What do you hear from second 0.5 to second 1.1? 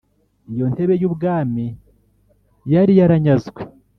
Iyo ntebe y